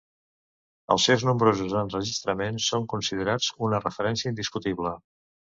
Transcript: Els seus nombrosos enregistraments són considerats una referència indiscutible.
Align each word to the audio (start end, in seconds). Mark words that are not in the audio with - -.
Els 0.95 1.03
seus 1.09 1.25
nombrosos 1.27 1.75
enregistraments 1.81 2.71
són 2.73 2.89
considerats 2.95 3.53
una 3.69 3.83
referència 3.85 4.35
indiscutible. 4.35 4.97